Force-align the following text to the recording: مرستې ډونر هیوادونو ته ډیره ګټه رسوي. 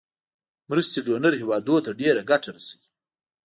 مرستې 0.69 0.99
ډونر 1.07 1.33
هیوادونو 1.41 1.81
ته 1.85 1.91
ډیره 2.01 2.21
ګټه 2.29 2.49
رسوي. 2.55 2.87